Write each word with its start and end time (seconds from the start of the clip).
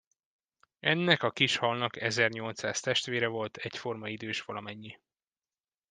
Ennek 0.79 1.23
a 1.23 1.31
kis 1.31 1.55
halnak 1.57 2.01
ezernyolcszáz 2.01 2.79
testvére 2.81 3.27
volt, 3.27 3.57
egyforma 3.57 4.09
idős 4.09 4.41
valamennyi. 4.41 4.97